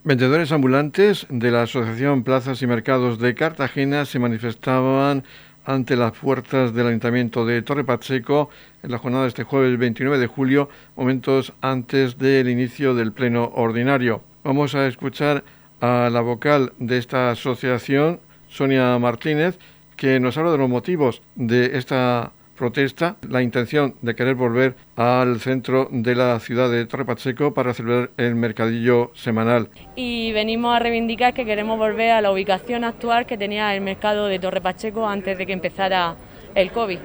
[0.07, 5.25] Vendedores ambulantes de la Asociación Plazas y Mercados de Cartagena se manifestaban
[5.65, 8.49] ante las puertas del Ayuntamiento de Torre Pacheco
[8.85, 13.51] en la jornada de este jueves 29 de julio, momentos antes del inicio del pleno
[13.57, 14.23] ordinario.
[14.45, 15.43] Vamos a escuchar
[15.81, 19.59] a la vocal de esta asociación, Sonia Martínez,
[19.97, 25.41] que nos habla de los motivos de esta protesta la intención de querer volver al
[25.41, 29.69] centro de la ciudad de Torre Pacheco para celebrar el mercadillo semanal.
[29.95, 34.27] Y venimos a reivindicar que queremos volver a la ubicación actual que tenía el mercado
[34.27, 36.17] de Torre Pacheco antes de que empezara
[36.55, 36.99] el COVID.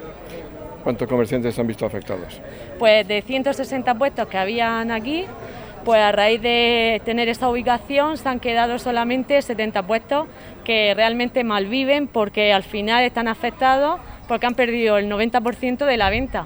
[0.84, 2.42] ¿Cuántos comerciantes han visto afectados?
[2.80, 5.26] Pues de 160 puestos que habían aquí,
[5.86, 10.28] pues a raíz de tener esta ubicación se han quedado solamente 70 puestos
[10.64, 14.00] que realmente malviven porque al final están afectados
[14.32, 16.46] porque han perdido el 90% de la venta.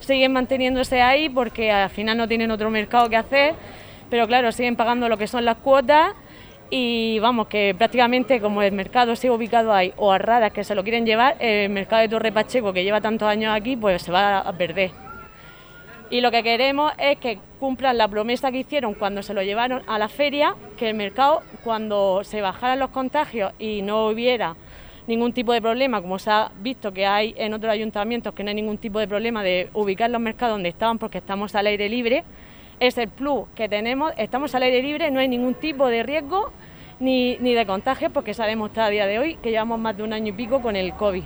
[0.00, 3.54] Siguen manteniéndose ahí porque al final no tienen otro mercado que hacer,
[4.08, 6.14] pero claro, siguen pagando lo que son las cuotas
[6.70, 10.74] y vamos, que prácticamente como el mercado sigue ubicado ahí o a raras que se
[10.74, 14.10] lo quieren llevar, el mercado de Torre Pacheco que lleva tantos años aquí, pues se
[14.10, 14.92] va a perder.
[16.08, 19.82] Y lo que queremos es que cumplan la promesa que hicieron cuando se lo llevaron
[19.86, 24.56] a la feria, que el mercado, cuando se bajaran los contagios y no hubiera
[25.06, 28.50] ningún tipo de problema, como se ha visto que hay en otros ayuntamientos, que no
[28.50, 31.88] hay ningún tipo de problema de ubicar los mercados donde estaban porque estamos al aire
[31.88, 32.24] libre,
[32.80, 36.52] es el plus que tenemos, estamos al aire libre, no hay ningún tipo de riesgo
[37.00, 40.02] ni, ni de contagio porque sabemos hasta a día de hoy que llevamos más de
[40.02, 41.22] un año y pico con el COVID.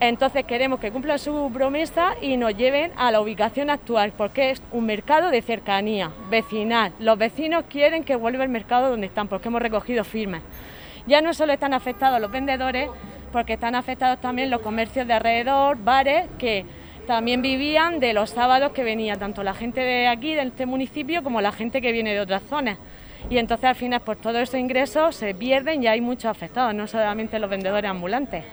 [0.00, 4.62] Entonces queremos que cumplan su promesa y nos lleven a la ubicación actual, porque es
[4.72, 6.92] un mercado de cercanía, vecinal.
[6.98, 10.42] Los vecinos quieren que vuelva el mercado donde están, porque hemos recogido firmas.
[11.06, 12.88] Ya no solo están afectados los vendedores,
[13.32, 16.64] porque están afectados también los comercios de alrededor, bares, que
[17.06, 21.22] también vivían de los sábados que venía tanto la gente de aquí, de este municipio,
[21.22, 22.78] como la gente que viene de otras zonas.
[23.30, 26.86] Y entonces al final, por todos esos ingresos se pierden y hay muchos afectados, no
[26.86, 28.44] solamente los vendedores ambulantes.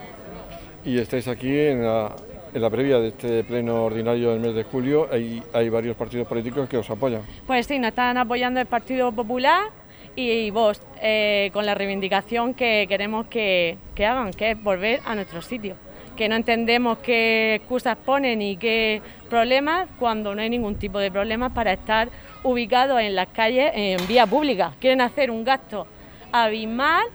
[0.84, 2.16] Y estáis aquí en la,
[2.54, 6.28] en la previa de este pleno ordinario del mes de julio, hay, hay varios partidos
[6.28, 7.22] políticos que os apoyan.
[7.46, 9.66] Pues sí, nos están apoyando el Partido Popular,
[10.16, 15.42] y vos, eh, con la reivindicación que queremos que, hagan, que es volver a nuestro
[15.42, 15.76] sitio.
[16.16, 21.10] Que no entendemos qué excusas ponen y qué problemas cuando no hay ningún tipo de
[21.10, 22.10] problemas para estar
[22.44, 24.74] ubicados en las calles en vía pública.
[24.80, 25.88] Quieren hacer un gasto
[26.32, 27.06] abismal,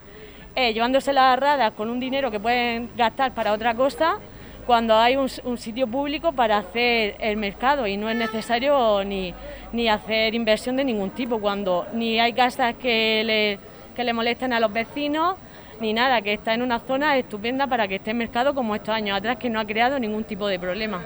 [0.54, 4.18] eh, llevándose las radas con un dinero que pueden gastar para otra cosa
[4.66, 9.32] cuando hay un, sitio público para hacer el mercado y no es necesario ni,
[9.72, 13.58] ni hacer inversión de ningún tipo, cuando ni hay casas que le,
[13.94, 15.36] que le molesten a los vecinos,
[15.80, 18.94] ni nada, que está en una zona estupenda para que esté el mercado como estos
[18.94, 21.00] años atrás, que no ha creado ningún tipo de problema.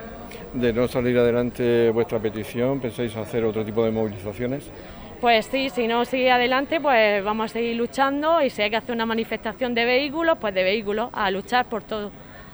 [0.53, 4.71] De no salir adelante vuestra petición, ¿pensáis hacer otro tipo de movilizaciones?
[5.19, 8.77] Pues sí, si no sigue adelante, pues vamos a seguir luchando y si hay que
[8.77, 12.11] hacer una manifestación de vehículos, pues de vehículos, a luchar por todo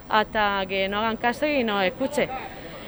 [0.09, 2.29] hasta que no hagan caso y nos escuchen.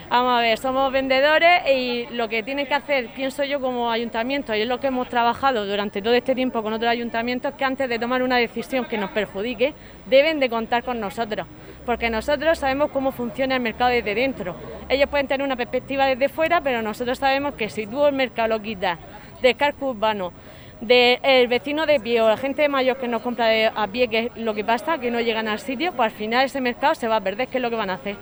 [0.10, 4.56] Vamos a ver, somos vendedores y lo que tienen que hacer, pienso yo como ayuntamiento,
[4.56, 7.88] y es lo que hemos trabajado durante todo este tiempo con otros ayuntamientos, que antes
[7.88, 9.76] de tomar una decisión que nos perjudique,
[10.08, 11.46] deben de contar con nosotros,
[11.86, 14.56] porque nosotros sabemos cómo funciona el mercado desde dentro.
[14.90, 18.48] Ellos pueden tener una perspectiva desde fuera, pero nosotros sabemos que si tú el mercado
[18.48, 18.98] lo quitas
[19.44, 20.34] de casco urbano,
[20.82, 24.38] del vecino de pie o la gente mayor que nos compra a pie, que es
[24.38, 27.18] lo que pasa, que no llegan al sitio, pues al final ese mercado se va
[27.18, 28.16] a perder, ¿qué es lo que van a hacer?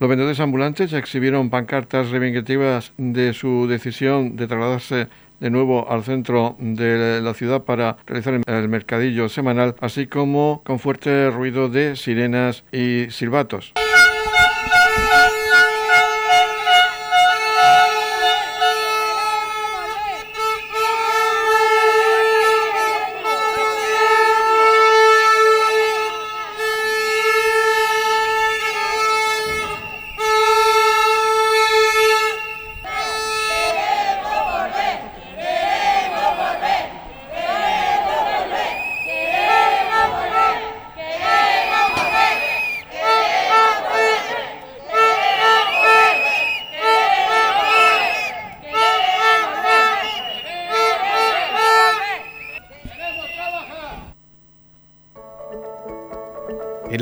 [0.00, 5.08] Los vendedores ambulantes exhibieron pancartas reivindicativas de su decisión de trasladarse
[5.40, 10.78] de nuevo al centro de la ciudad para realizar el mercadillo semanal, así como con
[10.78, 13.72] fuerte ruido de sirenas y silbatos.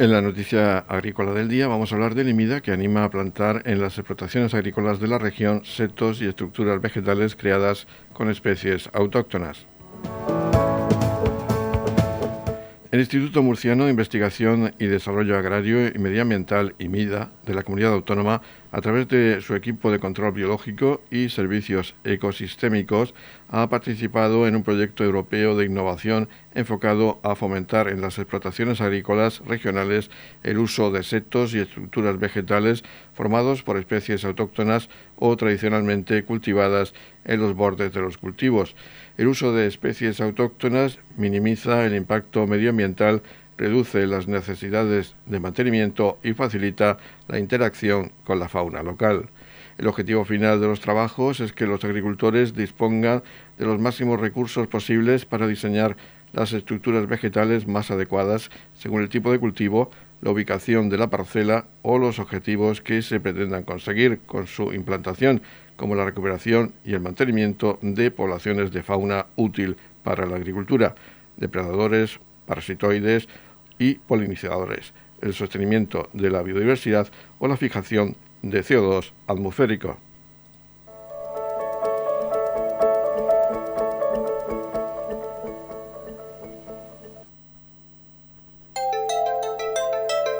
[0.00, 3.62] En la noticia agrícola del día vamos a hablar del IMIDA que anima a plantar
[3.64, 9.66] en las explotaciones agrícolas de la región setos y estructuras vegetales creadas con especies autóctonas.
[12.98, 18.42] El Instituto Murciano de Investigación y Desarrollo Agrario y Medioambiental, IMIDA, de la Comunidad Autónoma,
[18.72, 23.14] a través de su equipo de control biológico y servicios ecosistémicos,
[23.50, 29.42] ha participado en un proyecto europeo de innovación enfocado a fomentar en las explotaciones agrícolas
[29.46, 30.10] regionales
[30.42, 32.82] el uso de setos y estructuras vegetales
[33.14, 38.74] formados por especies autóctonas o tradicionalmente cultivadas en los bordes de los cultivos.
[39.18, 43.20] El uso de especies autóctonas minimiza el impacto medioambiental,
[43.56, 49.28] reduce las necesidades de mantenimiento y facilita la interacción con la fauna local.
[49.76, 53.24] El objetivo final de los trabajos es que los agricultores dispongan
[53.58, 55.96] de los máximos recursos posibles para diseñar
[56.32, 61.66] las estructuras vegetales más adecuadas según el tipo de cultivo, la ubicación de la parcela
[61.82, 65.42] o los objetivos que se pretendan conseguir con su implantación,
[65.78, 70.96] como la recuperación y el mantenimiento de poblaciones de fauna útil para la agricultura,
[71.36, 73.28] depredadores, parasitoides
[73.78, 79.98] y polinizadores, el sostenimiento de la biodiversidad o la fijación de CO2 atmosférico.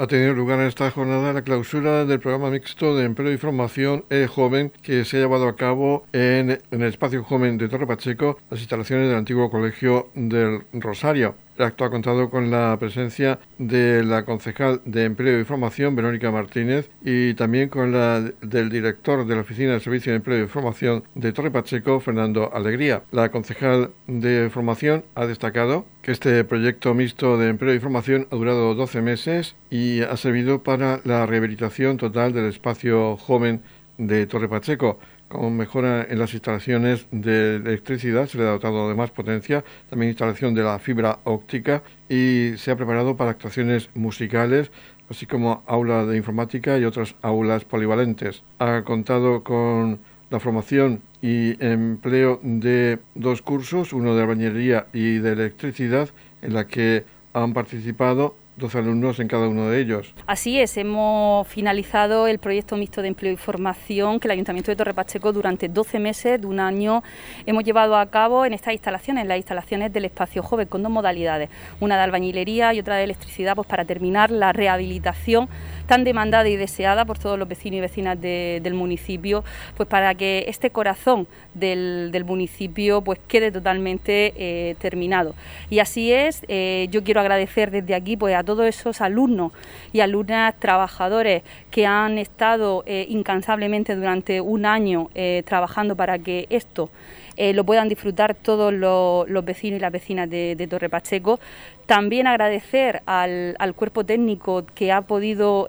[0.00, 4.04] Ha tenido lugar en esta jornada la clausura del programa mixto de empleo y formación
[4.10, 8.38] E-Joven que se ha llevado a cabo en, en el espacio joven de Torre Pacheco,
[8.48, 11.34] las instalaciones del antiguo colegio del Rosario.
[11.58, 16.30] El acto ha contado con la presencia de la concejal de Empleo y Formación, Verónica
[16.30, 20.46] Martínez, y también con la del director de la Oficina de Servicio de Empleo y
[20.46, 23.02] Formación de Torre Pacheco, Fernando Alegría.
[23.10, 28.36] La concejal de Formación ha destacado que este proyecto mixto de empleo y formación ha
[28.36, 33.62] durado 12 meses y ha servido para la rehabilitación total del espacio joven
[33.98, 38.94] de Torre Pacheco con mejora en las instalaciones de electricidad, se le ha dotado de
[38.94, 44.70] más potencia, también instalación de la fibra óptica y se ha preparado para actuaciones musicales,
[45.10, 48.42] así como aula de informática y otras aulas polivalentes.
[48.58, 55.32] Ha contado con la formación y empleo de dos cursos, uno de albañilería y de
[55.32, 56.10] electricidad,
[56.42, 60.12] en la que han participado dos alumnos en cada uno de ellos.
[60.26, 64.76] Así es, hemos finalizado el proyecto mixto de empleo y formación que el Ayuntamiento de
[64.76, 67.02] Torre Pacheco durante 12 meses de un año
[67.46, 70.92] hemos llevado a cabo en estas instalaciones, en las instalaciones del espacio joven, con dos
[70.92, 71.48] modalidades,
[71.80, 75.48] una de albañilería y otra de electricidad, pues para terminar la rehabilitación
[75.88, 79.42] tan demandada y deseada por todos los vecinos y vecinas del municipio,
[79.74, 85.34] pues para que este corazón del, municipio pues quede totalmente eh, terminado.
[85.70, 89.52] Y así es, eh, yo quiero agradecer desde aquí pues a todos esos alumnos
[89.92, 95.08] y alumnas trabajadores que han estado eh, incansablemente durante un año
[95.46, 96.90] trabajando para que esto
[97.38, 101.40] eh, lo puedan disfrutar todos los, vecinos y las vecinas de, Torre Pacheco.
[101.86, 105.66] También agradecer al, al, cuerpo técnico que ha podido,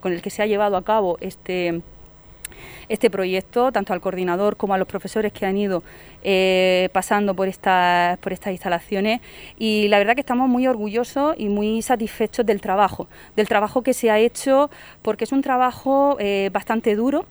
[0.00, 1.82] con el que se ha llevado a cabo este
[2.88, 5.82] este proyecto, tanto al coordinador como a los profesores que han ido
[6.22, 9.20] eh, pasando por, estas por estas instalaciones.
[9.58, 13.94] Y la verdad que estamos muy orgullosos y muy satisfechos del trabajo, del trabajo que
[13.94, 14.70] se ha hecho,
[15.02, 17.26] porque es un trabajo eh, bastante duro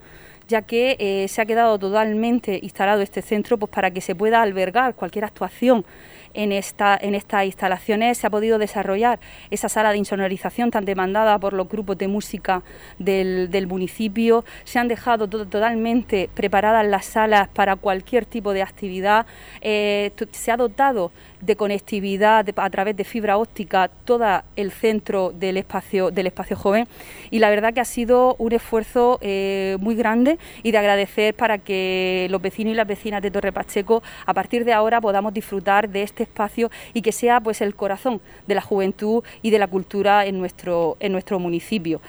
[0.48, 4.42] ya que eh, se ha quedado totalmente instalado este centro pues, para que se pueda
[4.42, 5.86] albergar cualquier actuación
[6.34, 9.20] en, esta, en estas instalaciones se ha podido desarrollar
[9.52, 12.64] esa sala de insonorización tan demandada por los grupos de música
[13.00, 14.44] del, municipio.
[14.64, 19.26] Se han dejado totalmente preparadas las salas para cualquier tipo de actividad.
[19.62, 21.12] Eh, se ha dotado
[21.42, 26.88] de conectividad a través de fibra óptica todo el centro del espacio, del espacio joven
[27.32, 31.58] y la verdad que ha sido un esfuerzo eh, muy grande y de agradecer para
[31.58, 35.90] que los vecinos y las vecinas de Torre Pacheco a partir de ahora podamos disfrutar
[35.90, 39.68] de este espacio y que sea pues el corazón de la juventud y de la
[39.68, 42.02] cultura en nuestro, en nuestro municipio.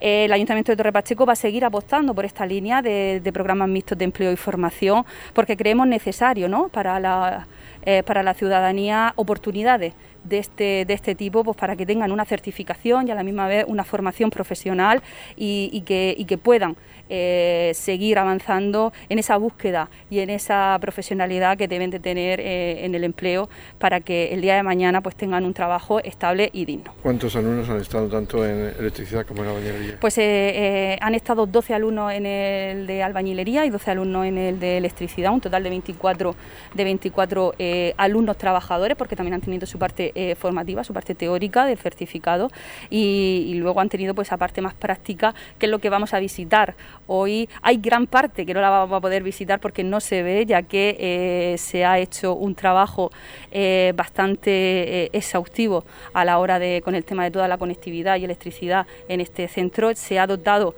[0.00, 3.68] El Ayuntamiento de Torre Pacheco va a seguir apostando por esta línea de, de programas
[3.68, 6.68] mixtos de empleo y formación porque creemos necesario ¿no?
[6.68, 7.46] para la
[7.84, 12.24] eh, para la ciudadanía oportunidades de este, de este tipo pues para que tengan una
[12.24, 15.02] certificación y a la misma vez una formación profesional
[15.36, 16.76] y, que, y que puedan
[17.08, 22.84] eh, seguir avanzando en esa búsqueda y en esa profesionalidad que deben de tener eh,
[22.84, 26.64] en el empleo para que el día de mañana pues tengan un trabajo estable y
[26.64, 26.94] digno.
[27.02, 29.98] ¿Cuántos alumnos han estado tanto en electricidad como en albañilería?
[30.00, 34.60] Pues eh, han estado 12 alumnos en el de albañilería y 12 alumnos en el
[34.60, 36.36] de electricidad, un total de 24,
[36.74, 37.54] de 24
[37.96, 42.50] alumnos trabajadores porque también han tenido su parte formativa, su parte teórica del certificado
[42.90, 46.18] y, luego han tenido pues esa parte más práctica que es lo que vamos a
[46.18, 46.74] visitar
[47.06, 50.46] Hoy hay gran parte que no la vamos a poder visitar porque no se ve,
[50.46, 53.10] ya que eh, se ha hecho un trabajo
[53.50, 58.16] eh, bastante eh, exhaustivo a la hora de, con el tema de toda la conectividad
[58.16, 59.94] y electricidad en este centro.
[59.94, 60.74] Se ha dotado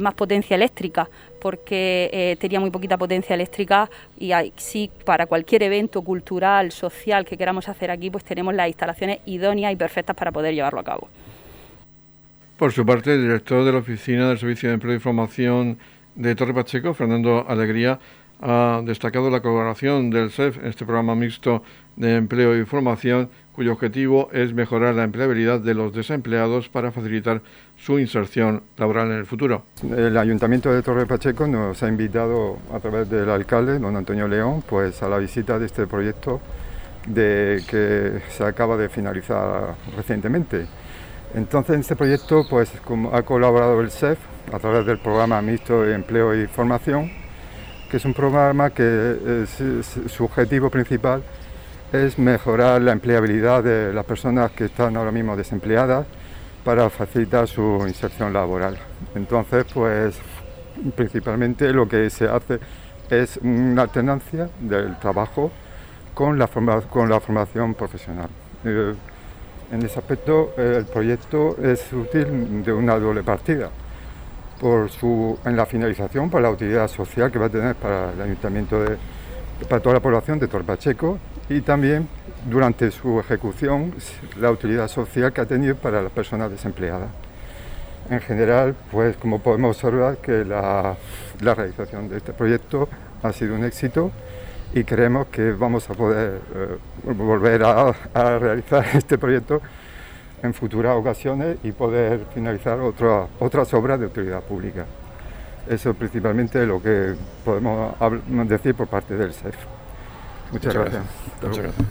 [0.00, 1.08] más potencia eléctrica
[1.40, 7.68] porque tenía muy poquita potencia eléctrica y sí, para cualquier evento cultural, social que queramos
[7.68, 11.08] hacer aquí, pues tenemos las instalaciones idóneas y perfectas para poder llevarlo a cabo.
[12.56, 15.78] Por su parte, el director de la Oficina del Servicio de Empleo y Formación
[16.16, 18.00] de Torre Pacheco, Fernando Alegría,
[18.40, 21.62] ha destacado la colaboración del CEF en este programa mixto
[21.96, 27.42] de empleo y formación, cuyo objetivo es mejorar la empleabilidad de los desempleados para facilitar
[27.76, 29.64] su inserción laboral en el futuro.
[29.82, 34.62] El Ayuntamiento de Torre Pacheco nos ha invitado a través del alcalde, don Antonio León,
[34.64, 36.40] pues a la visita de este proyecto
[37.08, 40.66] de que se acaba de finalizar recientemente.
[41.34, 42.70] Entonces en este proyecto pues
[43.12, 44.20] ha colaborado el SEF
[44.52, 47.10] a través del programa mixto de empleo y formación,
[47.90, 49.46] que es un programa que
[50.06, 51.24] su objetivo principal
[51.92, 56.06] es mejorar la empleabilidad de las personas que están ahora mismo desempleadas
[56.64, 58.76] para facilitar su inserción laboral.
[59.14, 60.18] Entonces, pues
[60.94, 62.60] principalmente lo que se hace
[63.08, 65.50] es una alternancia del trabajo
[66.12, 68.28] con la, formación profesional.
[68.64, 68.94] Eh,
[69.70, 73.70] en ese aspecto, el proyecto es útil de una doble partida.
[74.60, 78.20] Por su, en la finalización, por la utilidad social que va a tener para el
[78.20, 78.96] ayuntamiento, de,
[79.68, 81.18] para toda la población de Torpacheco
[81.48, 82.08] y también
[82.48, 83.94] durante su ejecución,
[84.38, 87.08] la utilidad social que ha tenido para las personas desempleadas.
[88.10, 90.96] En general, pues como podemos observar que la,
[91.40, 92.88] realización de este proyecto
[93.22, 94.10] ha sido un éxito
[94.74, 97.92] y creemos que vamos a poder eh, volver a,
[98.38, 99.60] realizar este proyecto
[100.42, 104.86] en futuras ocasiones y poder finalizar otras obras de utilidad pública.
[105.68, 107.94] Eso es principalmente lo que podemos
[108.48, 109.77] decir por parte del SEF.
[110.52, 111.04] Muchas, gracias.
[111.42, 111.86] Muchas gracias.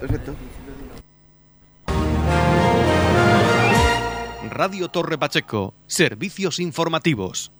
[0.00, 0.34] perfecto.
[4.50, 7.50] Radio Torre Pacheco, servicios informativos.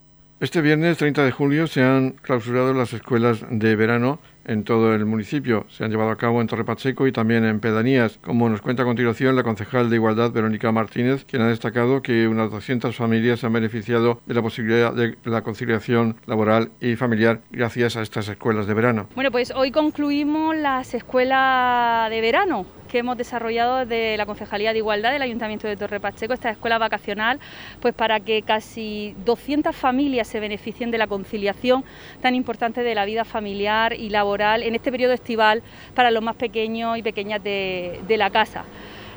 [0.40, 5.04] Este viernes 30 de julio se han clausurado las escuelas de verano en todo el
[5.06, 5.66] municipio.
[5.68, 8.82] Se han llevado a cabo en Torre Pacheco y también en Pedanías, como nos cuenta
[8.82, 13.40] a continuación la concejal de Igualdad, Verónica Martínez, quien ha destacado que unas 200 familias
[13.40, 18.28] se han beneficiado de la posibilidad de la conciliación laboral y familiar gracias a estas
[18.28, 19.08] escuelas de verano.
[19.14, 24.78] Bueno, pues hoy concluimos las escuelas de verano que hemos desarrollado de la Concejalía de
[24.78, 27.38] Igualdad del Ayuntamiento de Torre Pacheco, esta escuela vacacional,
[27.80, 31.84] pues para que casi 200 familias se beneficien de la conciliación
[32.20, 35.62] tan importante de la vida familiar y laboral en este periodo estival
[35.94, 38.64] para los más pequeños y pequeñas de, la casa.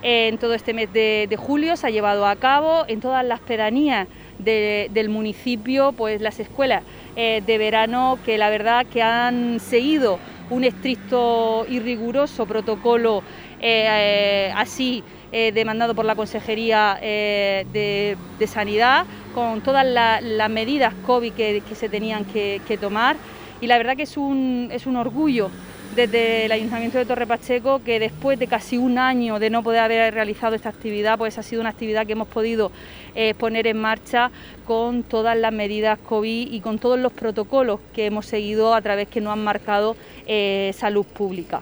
[0.04, 4.08] En todo este mes de, julio se ha llevado a cabo en todas las pedanías
[4.38, 6.84] del municipio, pues las escuelas
[7.16, 10.20] eh, de verano que la verdad que han seguido
[10.50, 13.24] un estricto y riguroso protocolo
[14.56, 15.04] así
[15.36, 21.90] eh, demandado por la Consejería eh, de, Sanidad, con todas las medidas COVID que, se
[21.90, 23.16] tenían que, tomar.
[23.60, 25.50] Y la verdad que es un, es un orgullo
[25.96, 29.80] desde el Ayuntamiento de Torre Pacheco que después de casi un año de no poder
[29.80, 32.72] haber realizado esta actividad, pues ha sido una actividad que hemos podido
[33.40, 34.30] poner en marcha
[34.68, 39.08] con todas las medidas COVID y con todos los protocolos que hemos seguido a través
[39.08, 39.96] que nos han marcado
[40.74, 41.62] Salud Pública.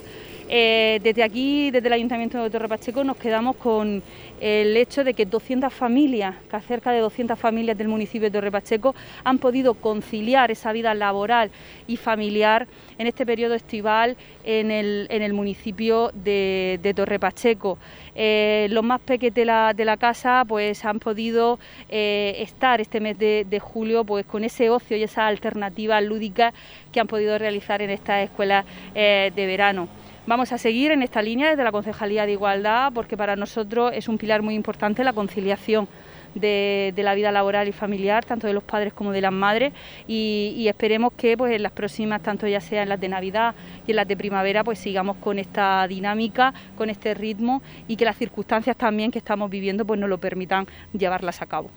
[0.53, 4.03] Eh, desde aquí, desde el Ayuntamiento de Torre Pacheco, nos quedamos con
[4.41, 8.51] el hecho de que 200 familias, que cerca de 200 familias del municipio de Torre
[8.51, 8.93] Pacheco,
[9.23, 11.51] han podido conciliar esa vida laboral
[11.87, 17.77] y familiar en este periodo estival en el, municipio de, Torre Pacheco.
[18.13, 23.61] Eh, los más pequeños de la, casa pues han podido eh, estar este mes de,
[23.61, 26.53] julio pues con ese ocio y esas alternativas lúdicas
[26.91, 30.00] que han podido realizar en estas escuelas de verano.
[30.27, 34.07] Vamos a seguir en esta línea desde la Concejalía de Igualdad porque para nosotros es
[34.07, 35.87] un pilar muy importante la conciliación
[36.35, 39.73] de, la vida laboral y familiar, tanto de los padres como de las madres,
[40.07, 43.55] y, esperemos que pues, en las próximas, tanto ya sea en las de Navidad
[43.87, 48.05] y en las de primavera, pues sigamos con esta dinámica, con este ritmo y que
[48.05, 51.71] las circunstancias también que estamos viviendo pues, nos lo permitan llevarlas a cabo.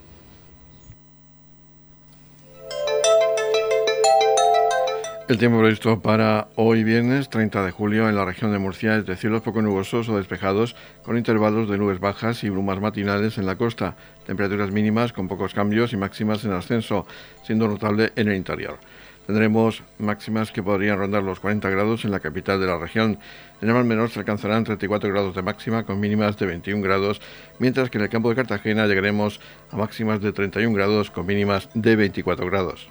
[5.27, 9.07] El tiempo previsto para hoy viernes 30 de julio en la región de Murcia es
[9.07, 13.47] de cielos poco nubosos o despejados con intervalos de nubes bajas y brumas matinales en
[13.47, 13.97] la costa,
[14.27, 17.07] temperaturas mínimas con pocos cambios y máximas en ascenso,
[17.43, 18.77] siendo notable en el interior.
[19.27, 23.19] Tendremos máximas que podrían rondar los 40 grados en la capital de la región.
[23.63, 27.23] En el mar menor se alcanzarán 34 grados de máxima con mínimas de 21 grados,
[27.59, 31.71] mientras que en el campo de Cartagena llegaremos a máximas de 31 grados con mínimas
[31.73, 32.91] de 24 grados.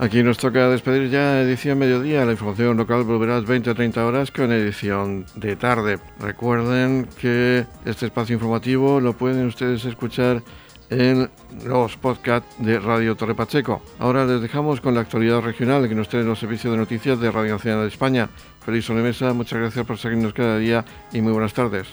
[0.00, 2.24] Aquí nos toca despedir ya edición mediodía.
[2.24, 5.98] La información local volverá a las 20 a 30 horas con edición de tarde.
[6.20, 10.42] Recuerden que este espacio informativo lo pueden ustedes escuchar
[10.90, 11.28] en
[11.64, 13.82] los podcasts de Radio Torre Pacheco.
[13.98, 17.32] Ahora les dejamos con la actualidad regional que nos trae los servicios de noticias de
[17.32, 18.28] Radio Nacional de España.
[18.64, 21.88] Feliz Mesa, muchas gracias por seguirnos cada día y muy buenas tardes.